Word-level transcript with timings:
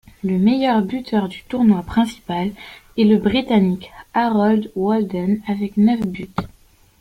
Le 0.23 0.39
meilleur 0.39 0.81
buteur 0.81 1.29
du 1.29 1.43
tournoi 1.43 1.83
principal 1.83 2.53
est 2.97 3.03
le 3.03 3.19
Britannique 3.19 3.91
Harold 4.15 4.71
Walden 4.75 5.43
avec 5.47 5.77
neuf 5.77 5.99
buts. 5.99 6.31